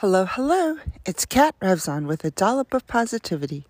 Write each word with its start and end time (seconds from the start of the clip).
Hello, 0.00 0.26
hello. 0.26 0.76
It's 1.06 1.24
Kat 1.24 1.54
Revzon 1.58 2.06
with 2.06 2.22
a 2.22 2.30
dollop 2.30 2.74
of 2.74 2.86
positivity. 2.86 3.64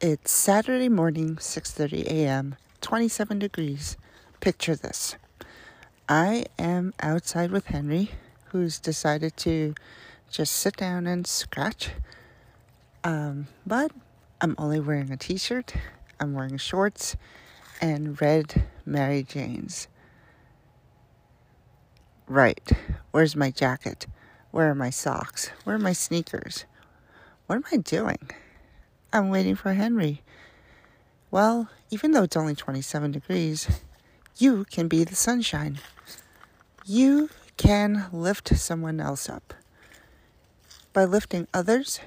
It's 0.00 0.32
Saturday 0.32 0.88
morning, 0.88 1.36
6:30 1.36 2.06
a.m., 2.06 2.56
27 2.80 3.38
degrees. 3.38 3.98
Picture 4.40 4.74
this. 4.74 5.16
I 6.08 6.46
am 6.58 6.94
outside 7.00 7.50
with 7.50 7.66
Henry, 7.66 8.12
who's 8.52 8.78
decided 8.78 9.36
to 9.44 9.74
just 10.30 10.54
sit 10.54 10.78
down 10.78 11.06
and 11.06 11.26
scratch. 11.26 11.90
Um, 13.04 13.48
but 13.66 13.92
I'm 14.40 14.54
only 14.56 14.80
wearing 14.80 15.12
a 15.12 15.18
t-shirt. 15.18 15.74
I'm 16.18 16.32
wearing 16.32 16.56
shorts 16.56 17.16
and 17.82 18.18
red 18.18 18.64
Mary 18.86 19.22
Janes. 19.22 19.88
Right. 22.26 22.66
Where's 23.10 23.36
my 23.36 23.50
jacket? 23.50 24.06
Where 24.50 24.70
are 24.70 24.74
my 24.74 24.90
socks? 24.90 25.50
Where 25.64 25.76
are 25.76 25.80
my 25.80 25.92
sneakers? 25.92 26.64
What 27.46 27.56
am 27.56 27.64
I 27.72 27.76
doing? 27.76 28.30
I'm 29.12 29.28
waiting 29.30 29.54
for 29.54 29.72
Henry. 29.74 30.22
Well, 31.30 31.68
even 31.90 32.12
though 32.12 32.22
it's 32.22 32.36
only 32.36 32.54
27 32.54 33.12
degrees, 33.12 33.68
you 34.36 34.64
can 34.70 34.88
be 34.88 35.04
the 35.04 35.14
sunshine. 35.16 35.78
You 36.84 37.30
can 37.56 38.06
lift 38.12 38.56
someone 38.56 39.00
else 39.00 39.28
up. 39.28 39.54
By 40.92 41.04
lifting 41.04 41.46
others, 41.52 42.00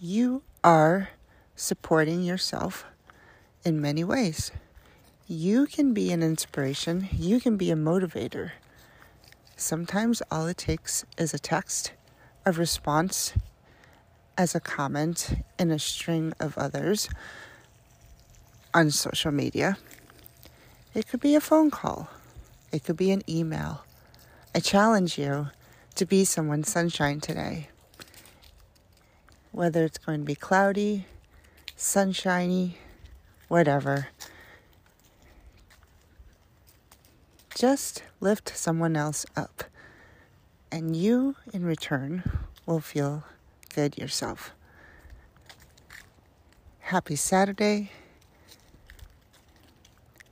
you 0.00 0.42
are 0.64 1.10
supporting 1.56 2.22
yourself 2.22 2.84
in 3.64 3.80
many 3.80 4.04
ways. 4.04 4.50
You 5.26 5.66
can 5.66 5.94
be 5.94 6.12
an 6.12 6.22
inspiration, 6.22 7.08
you 7.12 7.40
can 7.40 7.56
be 7.56 7.70
a 7.70 7.76
motivator. 7.76 8.52
Sometimes 9.62 10.24
all 10.28 10.48
it 10.48 10.56
takes 10.56 11.04
is 11.16 11.32
a 11.32 11.38
text, 11.38 11.92
a 12.44 12.50
response, 12.50 13.32
as 14.36 14.56
a 14.56 14.60
comment 14.60 15.44
in 15.56 15.70
a 15.70 15.78
string 15.78 16.32
of 16.40 16.58
others 16.58 17.08
on 18.74 18.90
social 18.90 19.30
media. 19.30 19.78
It 20.94 21.06
could 21.06 21.20
be 21.20 21.36
a 21.36 21.40
phone 21.40 21.70
call, 21.70 22.08
it 22.72 22.82
could 22.82 22.96
be 22.96 23.12
an 23.12 23.22
email. 23.28 23.84
I 24.52 24.58
challenge 24.58 25.16
you 25.16 25.50
to 25.94 26.06
be 26.06 26.24
someone's 26.24 26.68
sunshine 26.68 27.20
today. 27.20 27.68
Whether 29.52 29.84
it's 29.84 29.98
going 29.98 30.22
to 30.22 30.26
be 30.26 30.34
cloudy, 30.34 31.06
sunshiny, 31.76 32.78
whatever. 33.46 34.08
Just 37.62 38.02
lift 38.18 38.58
someone 38.58 38.96
else 38.96 39.24
up, 39.36 39.62
and 40.72 40.96
you, 40.96 41.36
in 41.52 41.64
return, 41.64 42.24
will 42.66 42.80
feel 42.80 43.22
good 43.72 43.96
yourself. 43.96 44.50
Happy 46.80 47.14
Saturday, 47.14 47.92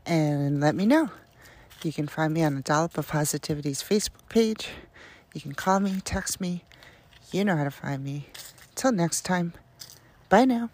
and 0.05 0.61
let 0.61 0.75
me 0.75 0.87
know. 0.87 1.11
You 1.85 1.93
can 1.93 2.09
find 2.09 2.35
me 2.35 2.43
on 2.43 2.57
the 2.57 2.63
Dollop 2.63 2.99
of 2.99 3.07
Positivity's 3.07 3.81
Facebook 3.81 4.29
page. 4.29 4.71
You 5.33 5.41
can 5.41 5.55
call 5.55 5.79
me, 5.79 6.01
text 6.05 6.41
me. 6.41 6.65
You 7.31 7.45
know 7.45 7.57
how 7.57 7.63
to 7.63 7.71
find 7.71 8.03
me. 8.03 8.27
Till 8.75 8.91
next 8.91 9.21
time, 9.21 9.53
bye 10.29 10.45
now. 10.45 10.71